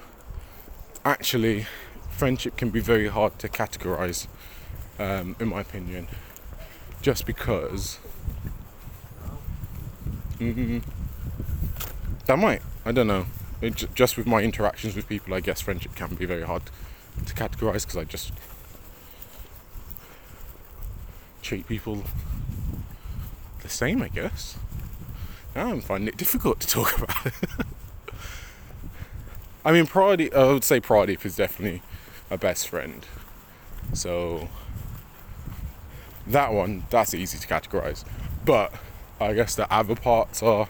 actually 1.06 1.66
friendship 2.10 2.56
can 2.56 2.70
be 2.70 2.80
very 2.80 3.08
hard 3.08 3.38
to 3.40 3.50
categorize, 3.50 4.28
um, 5.00 5.36
in 5.40 5.50
my 5.50 5.62
opinion, 5.62 6.08
just 7.02 7.26
because. 7.26 8.00
Mm, 10.40 10.84
that 12.26 12.38
might. 12.38 12.62
I 12.86 12.92
don't 12.92 13.08
know. 13.08 13.26
It, 13.62 13.86
just 13.94 14.18
with 14.18 14.28
my 14.28 14.42
interactions 14.42 14.96
with 14.96 15.08
people, 15.08 15.34
I 15.34 15.40
guess 15.40 15.62
friendship 15.62 15.96
can 15.96 16.16
be 16.16 16.26
very 16.26 16.44
hard 16.44 16.64
to 17.26 17.34
categorize 17.34 17.82
because 17.82 17.98
I 17.98 18.04
just 18.04 18.34
treat 21.42 21.68
people 21.68 22.04
the 23.62 23.70
same, 23.70 24.02
I 24.02 24.08
guess. 24.08 24.58
I'm 25.56 25.82
finding 25.82 26.08
it 26.08 26.18
difficult 26.18 26.60
to 26.62 26.68
talk 26.68 26.98
about. 26.98 27.34
I 29.66 29.72
mean, 29.72 29.86
Pradeep, 29.86 30.34
I 30.34 30.52
would 30.52 30.64
say 30.64 30.82
Pradeep 30.82 31.26
is 31.26 31.38
definitely 31.38 31.82
a 32.30 32.38
best 32.38 32.68
friend. 32.68 33.06
So, 33.94 34.50
that 36.28 36.52
one, 36.52 36.86
that's 36.90 37.14
easy 37.14 37.38
to 37.38 37.48
categorize. 37.48 38.04
But 38.46 38.74
I 39.22 39.34
guess 39.34 39.56
the 39.56 39.72
other 39.74 39.96
parts 39.96 40.44
are 40.44 40.68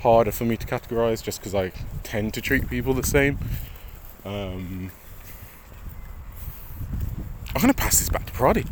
harder 0.00 0.32
for 0.32 0.44
me 0.44 0.56
to 0.56 0.66
categorize 0.66 1.22
just 1.22 1.40
because 1.40 1.54
I 1.54 1.72
tend 2.02 2.34
to 2.34 2.40
treat 2.40 2.68
people 2.68 2.92
the 2.92 3.06
same. 3.06 3.38
Um, 4.24 4.90
I'm 7.54 7.62
going 7.62 7.72
to 7.72 7.74
pass 7.74 8.00
this 8.00 8.08
back 8.08 8.26
to 8.26 8.32
Pradeep. 8.32 8.68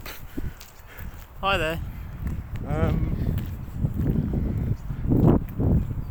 Hi 1.40 1.56
there. 1.56 1.80
Um, 2.66 3.36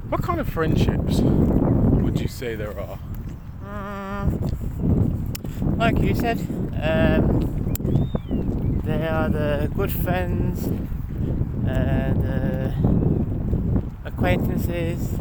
what 0.09 0.23
kind 0.23 0.39
of 0.39 0.47
friendships 0.47 1.19
would 1.19 2.19
you 2.21 2.27
say 2.29 2.55
there 2.55 2.79
are? 2.79 2.99
Like 5.77 5.99
you 5.99 6.13
said, 6.15 6.39
um, 6.81 7.41
they 8.83 9.07
are 9.07 9.29
the 9.29 9.71
good 9.75 9.91
friends, 9.91 10.67
uh, 11.67 12.13
the 12.13 12.73
acquaintances, 14.05 15.13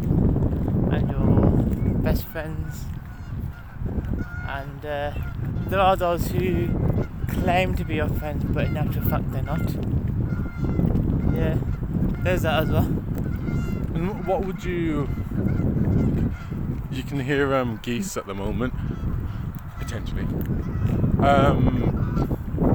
and 0.93 1.11
your 1.11 2.01
best 2.03 2.25
friends. 2.27 2.85
And 4.47 4.85
uh, 4.85 5.13
there 5.69 5.81
are 5.81 5.97
those 5.97 6.27
who 6.29 6.69
claim 7.29 7.75
to 7.77 7.85
be 7.85 7.95
your 7.95 8.09
friends, 8.09 8.45
but 8.45 8.67
in 8.67 8.77
actual 8.77 9.03
fact 9.03 9.31
they're 9.33 9.43
not. 9.43 9.61
Yeah, 11.35 11.57
there's 12.23 12.43
that 12.43 12.65
as 12.65 12.71
well. 12.71 12.85
And 13.95 14.27
what 14.27 14.45
would 14.45 14.65
you? 14.65 15.09
You 16.91 17.05
can 17.05 17.21
hear 17.21 17.55
um, 17.55 17.79
geese 17.83 18.17
at 18.17 18.27
the 18.27 18.35
moment, 18.35 18.70
potentially. 19.91 20.23
Um, 21.27 22.29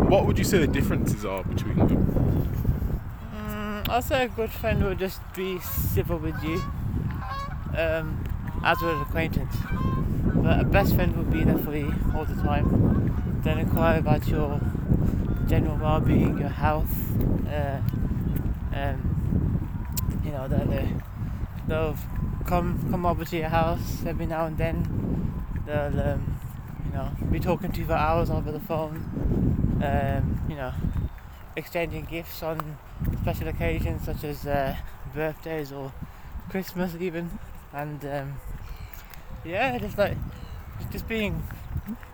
what 0.10 0.26
would 0.26 0.38
you 0.38 0.44
say 0.44 0.58
the 0.58 0.68
differences 0.68 1.24
are 1.24 1.44
between 1.44 1.78
them? 1.78 3.02
Mm, 3.34 3.90
I'd 3.90 4.04
say 4.04 4.26
a 4.26 4.28
good 4.28 4.52
friend 4.52 4.84
would 4.84 5.00
just 5.00 5.22
be 5.34 5.60
civil 5.60 6.18
with 6.18 6.42
you, 6.44 6.62
um, 7.78 8.22
as 8.66 8.82
would 8.82 8.96
an 8.96 9.02
acquaintance. 9.02 9.56
But 10.36 10.60
a 10.60 10.66
best 10.66 10.96
friend 10.96 11.16
would 11.16 11.32
be 11.32 11.44
there 11.46 11.58
for 11.58 11.76
you 11.76 11.94
all 12.14 12.26
the 12.26 12.36
time. 12.36 13.40
Then 13.44 13.60
inquire 13.60 14.00
about 14.00 14.28
your 14.28 14.60
general 15.48 15.78
well-being, 15.78 16.38
your 16.38 16.50
health. 16.50 16.94
Uh, 17.48 17.80
um, 18.74 20.20
you 20.26 20.32
know, 20.32 20.48
they'll, 20.50 21.02
they'll 21.68 21.96
come 22.46 22.86
come 22.92 23.06
over 23.06 23.24
to 23.24 23.38
your 23.38 23.50
house 23.50 24.04
every 24.06 24.26
now 24.26 24.48
and 24.48 24.58
then. 24.58 25.34
They'll, 25.66 26.00
um, 26.00 26.36
you 26.86 26.94
know, 26.94 27.12
be 27.32 27.40
talking 27.40 27.72
to 27.72 27.80
you 27.80 27.86
for 27.86 27.94
hours 27.94 28.30
over 28.30 28.52
the 28.52 28.60
phone. 28.60 28.98
Um, 29.84 30.42
you 30.50 30.56
know, 30.56 30.74
exchanging 31.56 32.06
gifts 32.06 32.44
on 32.44 32.78
special 33.22 33.48
occasions 33.48 34.06
such 34.06 34.24
as 34.24 34.46
uh, 34.46 34.76
birthdays 35.14 35.72
or 35.72 35.92
Christmas 36.50 36.96
even, 37.00 37.40
and 37.74 38.04
um, 38.06 38.34
yeah, 39.44 39.78
just 39.78 39.98
like 39.98 40.18
just 40.92 41.08
being 41.08 41.44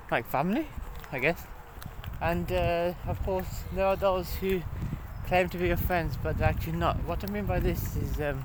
like 0.09 0.27
family, 0.27 0.67
I 1.11 1.19
guess. 1.19 1.41
And 2.21 2.51
uh, 2.51 2.93
of 3.07 3.21
course, 3.23 3.63
there 3.73 3.85
are 3.85 3.95
those 3.95 4.33
who 4.35 4.61
claim 5.27 5.49
to 5.49 5.57
be 5.57 5.67
your 5.67 5.77
friends, 5.77 6.17
but 6.21 6.37
they're 6.37 6.49
actually 6.49 6.77
not. 6.77 6.97
What 7.05 7.27
I 7.27 7.31
mean 7.31 7.45
by 7.45 7.59
this 7.59 7.95
is 7.95 8.19
um, 8.21 8.43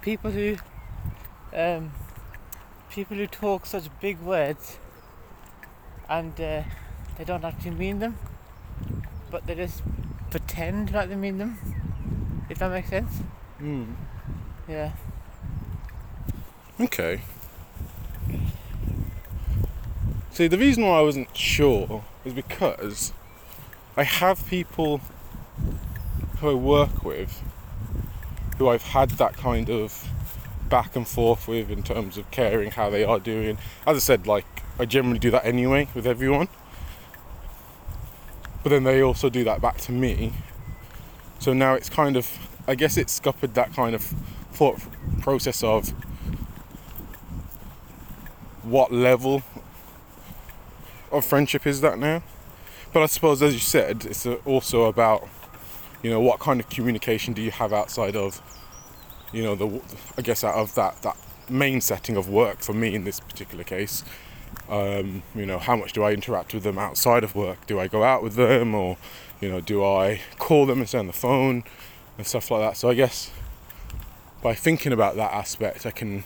people 0.00 0.30
who 0.30 0.56
um, 1.54 1.92
people 2.90 3.16
who 3.16 3.26
talk 3.26 3.66
such 3.66 3.84
big 4.00 4.18
words 4.20 4.78
and 6.08 6.40
uh, 6.40 6.62
they 7.18 7.24
don't 7.24 7.44
actually 7.44 7.72
mean 7.72 7.98
them 7.98 8.16
but 9.30 9.46
they 9.46 9.54
just 9.54 9.82
pretend 10.30 10.92
like 10.92 11.08
they 11.08 11.16
mean 11.16 11.38
them. 11.38 11.58
If 12.48 12.58
that 12.58 12.70
makes 12.70 12.88
sense. 12.88 13.10
Mm. 13.60 13.94
Yeah. 14.68 14.92
Okay. 16.80 17.22
See, 20.30 20.48
the 20.48 20.58
reason 20.58 20.84
why 20.84 20.98
I 20.98 21.02
wasn't 21.02 21.34
sure 21.36 22.04
is 22.24 22.34
because 22.34 23.12
I 23.96 24.02
have 24.04 24.46
people 24.46 25.00
who 26.38 26.50
I 26.50 26.54
work 26.54 27.02
with, 27.02 27.42
who 28.58 28.68
I've 28.68 28.82
had 28.82 29.10
that 29.10 29.36
kind 29.36 29.70
of 29.70 30.06
back 30.68 30.96
and 30.96 31.06
forth 31.06 31.48
with 31.48 31.70
in 31.70 31.82
terms 31.82 32.18
of 32.18 32.30
caring 32.30 32.70
how 32.70 32.90
they 32.90 33.04
are 33.04 33.18
doing. 33.18 33.58
As 33.86 33.96
I 33.96 34.00
said, 34.00 34.26
like 34.26 34.46
I 34.78 34.84
generally 34.84 35.18
do 35.18 35.30
that 35.30 35.44
anyway 35.44 35.88
with 35.94 36.06
everyone. 36.06 36.48
But 38.62 38.70
then 38.70 38.84
they 38.84 39.00
also 39.00 39.30
do 39.30 39.44
that 39.44 39.60
back 39.60 39.78
to 39.82 39.92
me. 39.92 40.32
So 41.38 41.52
now 41.52 41.74
it's 41.74 41.88
kind 41.88 42.16
of, 42.16 42.28
I 42.66 42.74
guess 42.74 42.96
it's 42.96 43.12
scuppered 43.12 43.54
that 43.54 43.72
kind 43.72 43.94
of 43.94 44.02
thought 44.52 44.80
process 45.20 45.62
of 45.62 45.90
what 48.62 48.92
level 48.92 49.42
of 51.12 51.24
friendship 51.24 51.66
is 51.66 51.80
that 51.82 51.98
now. 51.98 52.22
But 52.92 53.02
I 53.02 53.06
suppose, 53.06 53.42
as 53.42 53.54
you 53.54 53.60
said, 53.60 54.04
it's 54.06 54.26
also 54.44 54.84
about, 54.84 55.28
you 56.02 56.10
know, 56.10 56.20
what 56.20 56.40
kind 56.40 56.58
of 56.58 56.68
communication 56.68 57.34
do 57.34 57.42
you 57.42 57.50
have 57.50 57.72
outside 57.72 58.16
of, 58.16 58.40
you 59.36 59.42
know, 59.42 59.54
the, 59.54 59.82
I 60.16 60.22
guess 60.22 60.42
out 60.42 60.54
of 60.54 60.74
that 60.76 61.02
that 61.02 61.16
main 61.48 61.80
setting 61.80 62.16
of 62.16 62.28
work 62.28 62.60
for 62.60 62.72
me 62.72 62.94
in 62.94 63.04
this 63.04 63.20
particular 63.20 63.64
case. 63.64 64.02
Um, 64.68 65.22
you 65.34 65.44
know, 65.44 65.58
how 65.58 65.76
much 65.76 65.92
do 65.92 66.02
I 66.02 66.12
interact 66.12 66.54
with 66.54 66.62
them 66.62 66.78
outside 66.78 67.22
of 67.22 67.34
work? 67.34 67.66
Do 67.66 67.78
I 67.78 67.86
go 67.86 68.02
out 68.02 68.22
with 68.22 68.34
them, 68.34 68.74
or, 68.74 68.96
you 69.40 69.48
know, 69.50 69.60
do 69.60 69.84
I 69.84 70.20
call 70.38 70.66
them 70.66 70.78
and 70.78 70.88
stay 70.88 70.98
on 70.98 71.06
the 71.06 71.12
phone 71.12 71.64
and 72.16 72.26
stuff 72.26 72.50
like 72.50 72.62
that? 72.62 72.76
So 72.76 72.88
I 72.88 72.94
guess 72.94 73.30
by 74.42 74.54
thinking 74.54 74.92
about 74.92 75.16
that 75.16 75.32
aspect, 75.32 75.84
I 75.84 75.90
can 75.90 76.24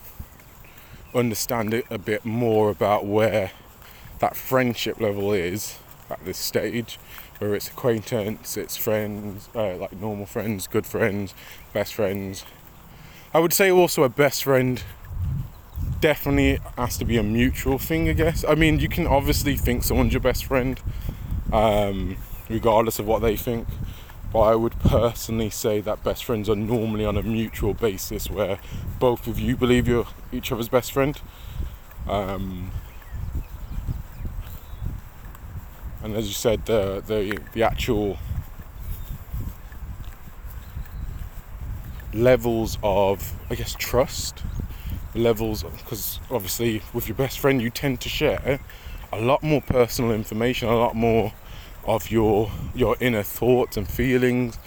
understand 1.15 1.75
it 1.75 1.85
a 1.91 1.99
bit 1.99 2.25
more 2.25 2.71
about 2.71 3.05
where 3.05 3.51
that 4.21 4.37
friendship 4.37 5.01
level 5.01 5.33
is 5.33 5.79
at 6.09 6.25
this 6.25 6.39
stage, 6.39 6.99
where 7.39 7.55
it's 7.55 7.69
acquaintance, 7.69 8.57
it's 8.57 8.77
friends, 8.77 9.49
uh, 9.55 9.75
like 9.77 9.93
normal 9.93 10.27
friends, 10.27 10.67
good 10.67 10.87
friends, 10.87 11.35
best 11.73 11.95
friends. 11.95 12.45
I 13.33 13.39
would 13.39 13.53
say 13.53 13.71
also 13.71 14.03
a 14.03 14.09
best 14.09 14.43
friend 14.43 14.83
definitely 16.01 16.59
has 16.77 16.97
to 16.99 17.05
be 17.05 17.17
a 17.17 17.23
mutual 17.23 17.79
thing, 17.79 18.09
I 18.09 18.13
guess. 18.13 18.45
I 18.49 18.57
mean, 18.57 18.81
you 18.81 18.89
can 18.89 19.07
obviously 19.07 19.57
think 19.57 19.85
someone's 19.85 20.13
your 20.13 20.21
best 20.21 20.47
friend, 20.47 20.81
um, 21.53 22.17
regardless 22.49 22.99
of 22.99 23.07
what 23.07 23.23
they 23.23 23.37
think. 23.37 23.69
But 24.33 24.41
I 24.41 24.55
would 24.57 24.79
personally 24.81 25.51
say 25.51 25.81
that 25.81 26.03
best 26.03 26.25
friends 26.25 26.49
are 26.49 26.57
normally 26.57 27.05
on 27.05 27.17
a 27.17 27.23
mutual 27.23 27.75
basis 27.75 28.29
where 28.31 28.59
both 28.99 29.27
of 29.27 29.39
you 29.39 29.57
believe 29.57 29.87
you're 29.87 30.07
each 30.33 30.51
other's 30.51 30.69
best 30.69 30.93
friend. 30.93 31.21
Um, 32.09 32.73
and 36.03 36.17
as 36.17 36.27
you 36.27 36.35
said, 36.35 36.67
the 36.67 37.03
the 37.07 37.39
the 37.53 37.63
actual 37.63 38.19
levels 42.13 42.79
of 42.83 43.33
I 43.51 43.55
guess 43.55 43.75
trust 43.79 44.43
levels 45.15 45.63
because 45.63 46.21
obviously 46.31 46.83
with 46.93 47.09
your 47.09 47.17
best 47.17 47.39
friend 47.39 47.61
you 47.61 47.71
tend 47.71 48.01
to 48.01 48.09
share 48.09 48.61
a 49.13 49.21
lot 49.21 49.43
more 49.43 49.61
personal 49.61 50.13
information 50.13 50.69
a 50.69 50.77
lot 50.77 50.95
more 50.95 51.33
of 51.85 52.11
your 52.11 52.51
your 52.75 52.97
inner 53.01 53.23
thoughts 53.23 53.77
and 53.77 53.89
feelings. 53.89 54.59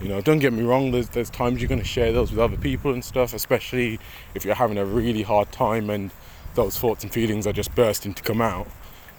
You 0.00 0.08
know 0.08 0.20
don't 0.20 0.38
get 0.38 0.52
me 0.52 0.62
wrong 0.62 0.92
there's 0.92 1.08
there's 1.10 1.30
times 1.30 1.60
you're 1.60 1.68
going 1.68 1.80
to 1.80 1.86
share 1.86 2.12
those 2.12 2.30
with 2.30 2.40
other 2.40 2.56
people 2.56 2.92
and 2.92 3.04
stuff 3.04 3.34
especially 3.34 3.98
if 4.34 4.44
you're 4.44 4.54
having 4.54 4.78
a 4.78 4.84
really 4.84 5.22
hard 5.22 5.52
time 5.52 5.90
and 5.90 6.10
those 6.54 6.78
thoughts 6.78 7.04
and 7.04 7.12
feelings 7.12 7.46
are 7.46 7.52
just 7.52 7.74
bursting 7.74 8.14
to 8.14 8.22
come 8.22 8.40
out. 8.40 8.66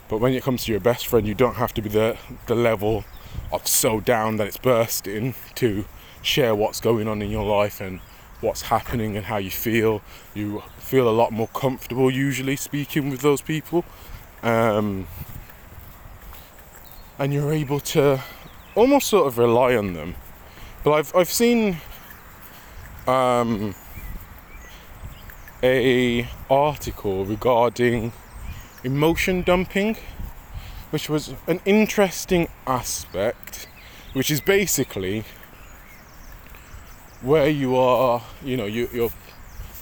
But 0.10 0.18
when 0.18 0.34
it 0.34 0.44
comes 0.44 0.66
to 0.66 0.72
your 0.72 0.82
best 0.82 1.08
friend 1.08 1.28
you 1.28 1.36
don't 1.36 1.56
have 1.56 1.74
to 1.76 1.82
be 1.82 1.90
the 1.90 2.18
the 2.48 2.56
level 2.56 3.04
of 3.52 3.68
so 3.68 4.00
down 4.00 4.38
that 4.38 4.48
it's 4.48 4.58
bursting 4.58 5.36
to 5.56 5.86
share 6.22 6.56
what's 6.56 6.80
going 6.80 7.08
on 7.08 7.22
in 7.22 7.30
your 7.30 7.46
life 7.46 7.82
and 7.82 8.00
what's 8.42 8.64
happening 8.64 9.16
and 9.16 9.26
how 9.26 9.38
you 9.38 9.52
feel. 9.52 10.02
You 10.34 10.64
feel 10.78 11.08
a 11.08 11.12
lot 11.12 11.32
more 11.32 11.48
comfortable 11.48 12.12
usually 12.12 12.56
speaking 12.56 13.10
with 13.10 13.22
those 13.22 13.42
people. 13.42 13.86
Um, 14.44 15.08
and 17.20 17.34
you're 17.34 17.54
able 17.54 17.80
to 17.80 18.22
almost 18.76 19.08
sort 19.08 19.28
of 19.28 19.38
rely 19.38 19.76
on 19.76 19.94
them. 19.94 20.16
But 20.84 20.94
I've, 20.94 21.16
I've 21.16 21.30
seen 21.30 21.78
um, 23.08 23.76
a 25.62 26.28
article 26.50 27.26
regarding 27.26 28.12
emotion 28.84 29.44
dumping, 29.44 29.98
which 30.90 31.10
was 31.10 31.36
an 31.48 31.62
interesting 31.66 32.48
aspect, 32.66 33.68
which 34.14 34.32
is 34.32 34.42
basically 34.42 35.24
where 37.22 37.50
you 37.50 37.76
are, 37.76 38.22
you 38.44 38.58
know, 38.58 38.66
you, 38.66 38.90
you're 38.92 39.12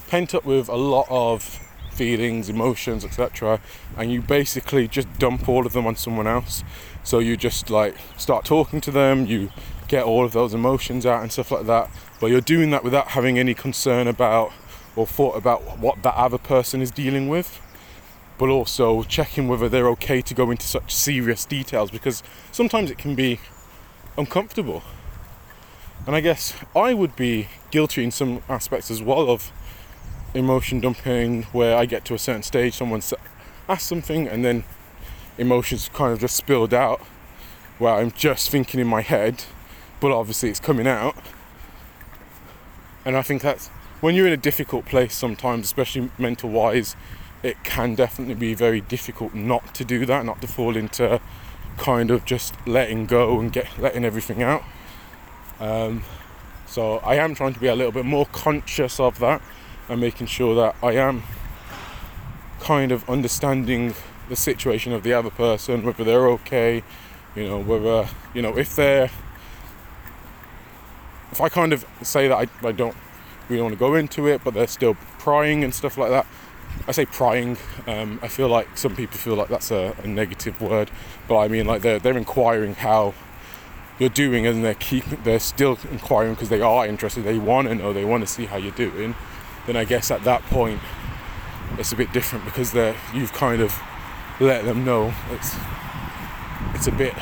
pent 0.08 0.36
up 0.36 0.46
with 0.46 0.68
a 0.70 0.76
lot 0.76 1.08
of 1.10 1.44
feelings, 1.92 2.50
emotions, 2.50 3.04
etc., 3.04 3.60
and 3.98 4.12
you 4.12 4.22
basically 4.22 4.88
just 4.88 5.08
dump 5.20 5.48
all 5.50 5.66
of 5.66 5.74
them 5.74 5.86
on 5.86 5.96
someone 5.96 6.28
else. 6.28 6.64
So 7.04 7.20
you 7.20 7.38
just 7.38 7.70
like 7.70 7.96
start 8.18 8.46
talking 8.46 8.82
to 8.82 8.92
them, 8.92 9.26
you 9.26 9.52
get 9.88 10.04
all 10.04 10.24
of 10.24 10.32
those 10.32 10.54
emotions 10.54 11.06
out 11.06 11.22
and 11.22 11.32
stuff 11.32 11.52
like 11.52 11.66
that, 11.66 11.90
but 12.20 12.28
you're 12.28 12.42
doing 12.42 12.70
that 12.72 12.84
without 12.84 13.10
having 13.10 13.40
any 13.40 13.54
concern 13.54 14.08
about 14.08 14.52
or 14.96 15.06
thought 15.08 15.36
about 15.36 15.80
what 15.80 16.04
that 16.04 16.16
other 16.16 16.38
person 16.38 16.82
is 16.82 16.92
dealing 16.92 17.28
with. 17.28 17.62
But 18.38 18.50
also 18.50 19.04
checking 19.04 19.50
whether 19.50 19.68
they're 19.68 19.90
okay 19.90 20.22
to 20.22 20.34
go 20.34 20.50
into 20.50 20.66
such 20.66 20.96
serious 20.96 21.44
details 21.44 21.92
because 21.92 22.24
sometimes 22.52 22.90
it 22.90 22.98
can 22.98 23.14
be 23.14 23.40
uncomfortable. 24.18 24.84
And 26.10 26.16
I 26.16 26.22
guess 26.22 26.56
I 26.76 26.96
would 26.96 27.16
be 27.16 27.50
guilty 27.70 28.04
in 28.04 28.10
some 28.10 28.42
aspects 28.50 28.90
as 28.90 29.00
well 29.00 29.30
of 29.30 29.52
emotion 30.34 30.80
dumping, 30.80 31.44
where 31.52 31.78
I 31.78 31.86
get 31.86 32.04
to 32.06 32.16
a 32.16 32.18
certain 32.18 32.42
stage, 32.42 32.74
someone 32.74 33.04
asks 33.70 33.86
something, 33.86 34.28
and 34.28 34.44
then 34.44 34.64
emotions 35.38 35.88
kind 35.94 36.12
of 36.12 36.20
just 36.20 36.36
spilled 36.36 36.74
out, 36.74 37.00
where 37.78 37.94
I'm 37.94 38.10
just 38.10 38.50
thinking 38.50 38.80
in 38.80 38.88
my 38.88 39.02
head, 39.02 39.44
but 40.00 40.12
obviously 40.12 40.50
it's 40.50 40.60
coming 40.60 40.88
out. 40.88 41.16
And 43.06 43.16
I 43.16 43.22
think 43.22 43.44
that's 43.44 43.68
when 44.02 44.16
you're 44.16 44.26
in 44.26 44.34
a 44.34 44.38
difficult 44.38 44.86
place 44.86 45.14
sometimes, 45.14 45.66
especially 45.66 46.10
mental 46.18 46.50
wise, 46.50 46.96
it 47.44 47.64
can 47.64 47.94
definitely 47.94 48.34
be 48.34 48.56
very 48.56 48.82
difficult 48.82 49.36
not 49.36 49.76
to 49.76 49.86
do 49.86 50.08
that, 50.08 50.26
not 50.26 50.42
to 50.42 50.48
fall 50.48 50.76
into 50.76 51.22
kind 51.78 52.10
of 52.10 52.26
just 52.26 52.56
letting 52.66 53.06
go 53.06 53.40
and 53.40 53.54
get 53.54 53.78
letting 53.78 54.04
everything 54.04 54.42
out. 54.42 54.64
Um, 55.60 56.04
so 56.66 56.98
I 56.98 57.16
am 57.16 57.36
trying 57.36 57.54
to 57.54 57.60
be 57.60 57.68
a 57.68 57.76
little 57.76 57.92
bit 57.92 58.06
more 58.06 58.26
conscious 58.28 59.00
of 59.00 59.20
that 59.20 59.42
and 59.90 60.00
making 60.00 60.28
sure 60.28 60.56
that 60.56 60.76
I 60.84 60.94
am 60.94 61.24
kind 62.60 62.92
of 62.92 63.10
understanding 63.10 63.96
the 64.30 64.36
situation 64.36 64.94
of 64.94 65.04
the 65.04 65.14
other 65.14 65.32
person, 65.32 65.84
whether 65.84 66.04
they're 66.04 66.30
okay, 66.30 66.84
you 67.36 67.48
know, 67.48 67.60
whether, 67.60 68.08
you 68.34 68.42
know, 68.42 68.58
if 68.58 68.76
they're, 68.76 69.10
if 71.32 71.42
I 71.42 71.50
kind 71.50 71.74
of 71.74 71.86
say 72.04 72.28
that 72.28 72.36
I, 72.36 72.68
I 72.68 72.72
don't 72.72 72.96
really 73.50 73.64
want 73.64 73.74
to 73.74 73.80
go 73.80 73.96
into 73.96 74.28
it, 74.28 74.44
but 74.44 74.54
they're 74.54 74.68
still 74.68 74.96
prying 75.18 75.64
and 75.64 75.74
stuff 75.74 75.98
like 75.98 76.12
that. 76.12 76.28
I 76.88 76.92
say 76.92 77.06
prying, 77.06 77.58
um, 77.88 78.20
I 78.22 78.28
feel 78.28 78.48
like 78.48 78.78
some 78.78 78.96
people 78.96 79.18
feel 79.18 79.36
like 79.36 79.50
that's 79.50 79.72
a, 79.72 79.96
a 80.04 80.08
negative 80.08 80.62
word, 80.62 80.92
but 81.28 81.40
I 81.40 81.48
mean 81.48 81.66
like 81.66 81.82
they're, 81.82 82.00
they're 82.00 82.18
inquiring 82.18 82.76
how 82.76 83.16
you're 84.00 84.10
doing 84.10 84.48
and 84.48 84.64
they're 84.64 84.74
keeping 84.76 85.22
they're 85.24 85.40
still 85.40 85.78
inquiring 85.92 86.34
because 86.34 86.50
they 86.50 86.62
are 86.62 86.86
interested 86.86 87.24
they 87.24 87.38
want 87.38 87.68
to 87.68 87.76
know 87.76 87.94
they 87.94 88.06
want 88.06 88.22
to 88.22 88.28
see 88.28 88.46
how 88.46 88.58
you're 88.58 88.72
doing 88.72 89.14
then 89.68 89.76
i 89.76 89.84
guess 89.84 90.10
at 90.10 90.24
that 90.24 90.42
point 90.44 90.80
it's 91.78 91.92
a 91.92 91.96
bit 91.96 92.12
different 92.14 92.44
because 92.46 92.72
they 92.72 92.96
you've 93.14 93.34
kind 93.34 93.62
of 93.62 93.78
let 94.40 94.66
them 94.66 94.86
know 94.86 95.14
it's 95.32 95.56
it's 96.74 96.88
a 96.88 96.92
bit 96.92 97.14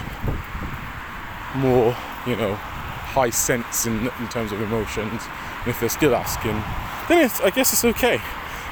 more 1.56 1.96
you 2.26 2.36
know 2.36 2.56
high 2.56 3.30
sense 3.30 3.88
in, 3.88 4.12
in 4.20 4.28
terms 4.30 4.52
of 4.52 4.62
emotions. 4.62 5.24
And 5.60 5.68
if 5.68 5.80
they're 5.80 5.90
still 5.90 6.16
asking 6.16 6.62
then 7.10 7.26
it's, 7.26 7.40
i 7.42 7.50
guess 7.50 7.74
it's 7.74 7.86
okay. 7.86 8.20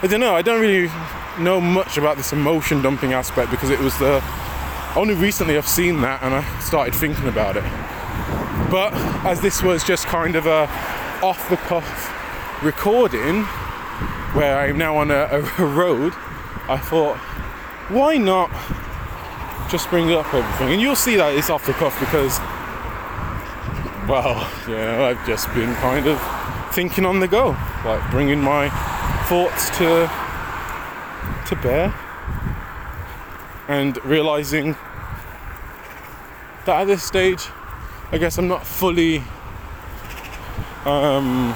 I 0.02 0.08
don't 0.08 0.20
know 0.20 0.36
i 0.36 0.42
don't 0.42 0.62
really 0.62 0.92
know 1.40 1.60
much 1.60 1.98
about 1.98 2.18
this 2.18 2.32
emotion 2.34 2.82
dumping 2.82 3.14
aspect 3.14 3.50
because 3.50 3.70
it 3.70 3.80
was 3.80 3.98
the 3.98 4.24
only 4.96 5.16
recently 5.16 5.58
i've 5.58 5.68
seen 5.68 6.02
that 6.02 6.22
and 6.22 6.34
i 6.34 6.60
started 6.60 6.94
thinking 6.94 7.28
about 7.28 7.58
it 7.58 7.64
but 8.70 8.94
as 9.26 9.42
this 9.42 9.62
was 9.62 9.84
just 9.84 10.06
kind 10.08 10.36
of 10.36 10.46
a 10.46 10.68
off 11.22 11.50
the 11.50 11.58
cuff 11.58 12.12
recording 12.64 13.44
where 14.34 14.58
I'm 14.58 14.78
now 14.78 14.98
on 14.98 15.12
a, 15.12 15.28
a 15.32 15.42
road, 15.66 16.14
I 16.68 16.78
thought, 16.78 17.18
why 17.90 18.18
not 18.18 18.50
just 19.70 19.90
bring 19.90 20.12
up 20.12 20.34
everything? 20.34 20.74
And 20.74 20.82
you'll 20.82 20.96
see 20.96 21.16
that 21.16 21.36
it's 21.36 21.50
off 21.50 21.66
the 21.66 21.74
cuff 21.74 22.00
because, 22.00 22.40
well, 24.10 24.50
you 24.68 24.76
know, 24.76 25.06
I've 25.06 25.26
just 25.26 25.54
been 25.54 25.74
kind 25.76 26.08
of 26.08 26.22
thinking 26.74 27.06
on 27.06 27.20
the 27.20 27.28
go, 27.28 27.56
like 27.86 28.10
bringing 28.12 28.42
my 28.42 28.70
thoughts 29.28 29.70
to 29.78 30.12
to 31.48 31.56
bear 31.58 31.94
and 33.68 34.04
realizing 34.04 34.76
that 36.66 36.82
at 36.82 36.88
this 36.88 37.04
stage 37.04 37.48
I 38.12 38.18
guess 38.18 38.38
I'm 38.38 38.48
not 38.48 38.66
fully 38.66 39.24
Um, 40.86 41.56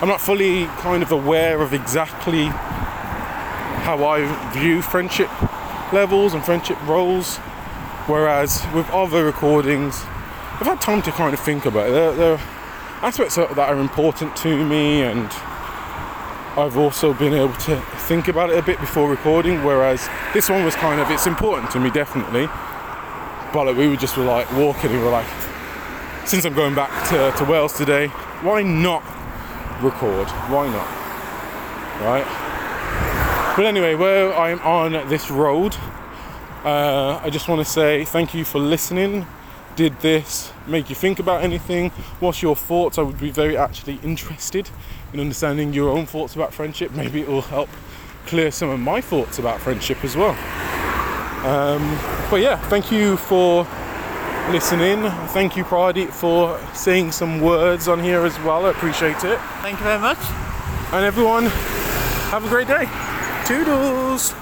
I'm 0.00 0.08
not 0.08 0.22
fully 0.22 0.64
kind 0.78 1.02
of 1.02 1.12
aware 1.12 1.60
of 1.60 1.74
exactly 1.74 2.46
how 2.46 4.04
I 4.06 4.24
view 4.52 4.80
friendship 4.80 5.30
levels 5.92 6.32
and 6.32 6.42
friendship 6.42 6.80
roles. 6.86 7.36
Whereas 8.06 8.66
with 8.74 8.88
other 8.90 9.24
recordings, 9.24 10.02
I've 10.58 10.66
had 10.66 10.80
time 10.80 11.02
to 11.02 11.12
kind 11.12 11.34
of 11.34 11.40
think 11.40 11.66
about 11.66 11.88
it. 11.88 11.92
There, 11.92 12.14
there 12.14 12.32
are 12.34 12.40
aspects 13.02 13.34
that 13.34 13.58
are 13.58 13.78
important 13.78 14.34
to 14.36 14.64
me, 14.64 15.02
and 15.02 15.30
I've 16.56 16.78
also 16.78 17.12
been 17.12 17.34
able 17.34 17.54
to 17.54 17.76
think 18.08 18.28
about 18.28 18.48
it 18.48 18.58
a 18.58 18.62
bit 18.62 18.80
before 18.80 19.10
recording. 19.10 19.62
Whereas 19.62 20.08
this 20.32 20.48
one 20.48 20.64
was 20.64 20.74
kind 20.74 21.00
of, 21.02 21.10
it's 21.10 21.26
important 21.26 21.70
to 21.72 21.80
me 21.80 21.90
definitely. 21.90 22.48
But 23.52 23.66
like, 23.66 23.76
we 23.76 23.88
were 23.88 23.96
just 23.96 24.16
were 24.16 24.24
like 24.24 24.50
walking 24.52 24.90
and 24.90 24.98
we 24.98 25.04
were 25.04 25.10
like, 25.10 25.26
since 26.26 26.44
I'm 26.44 26.54
going 26.54 26.74
back 26.74 27.08
to, 27.10 27.32
to 27.38 27.50
Wales 27.50 27.72
today, 27.72 28.08
why 28.42 28.62
not 28.62 29.02
record? 29.82 30.28
Why 30.50 30.68
not? 30.68 30.86
Right? 32.02 33.54
But 33.56 33.64
anyway, 33.64 33.94
where 33.94 34.34
I'm 34.34 34.60
on 34.60 34.92
this 35.08 35.30
road, 35.30 35.76
uh, 36.64 37.20
I 37.22 37.30
just 37.30 37.48
want 37.48 37.64
to 37.64 37.64
say 37.64 38.04
thank 38.04 38.34
you 38.34 38.44
for 38.44 38.58
listening. 38.58 39.26
Did 39.76 39.98
this 40.00 40.52
make 40.66 40.90
you 40.90 40.96
think 40.96 41.18
about 41.18 41.42
anything? 41.42 41.90
What's 42.20 42.42
your 42.42 42.56
thoughts? 42.56 42.98
I 42.98 43.02
would 43.02 43.20
be 43.20 43.30
very 43.30 43.56
actually 43.56 44.00
interested 44.02 44.68
in 45.12 45.20
understanding 45.20 45.72
your 45.72 45.90
own 45.90 46.06
thoughts 46.06 46.34
about 46.34 46.52
friendship. 46.52 46.92
Maybe 46.92 47.20
it 47.20 47.28
will 47.28 47.42
help 47.42 47.70
clear 48.26 48.50
some 48.50 48.68
of 48.68 48.80
my 48.80 49.00
thoughts 49.00 49.38
about 49.38 49.60
friendship 49.60 50.04
as 50.04 50.16
well. 50.16 50.36
Um, 51.44 51.98
but 52.30 52.40
yeah, 52.40 52.56
thank 52.68 52.90
you 52.90 53.16
for 53.16 53.66
listening. 54.50 55.10
Thank 55.28 55.56
you, 55.56 55.64
Pradeep, 55.64 56.10
for 56.10 56.58
saying 56.74 57.12
some 57.12 57.40
words 57.40 57.88
on 57.88 58.02
here 58.02 58.24
as 58.24 58.38
well. 58.40 58.66
I 58.66 58.70
appreciate 58.70 59.24
it. 59.24 59.38
Thank 59.60 59.78
you 59.78 59.84
very 59.84 60.00
much. 60.00 60.18
And 60.92 61.04
everyone, 61.04 61.46
have 62.30 62.44
a 62.44 62.48
great 62.48 62.68
day. 62.68 62.88
Toodles! 63.46 64.34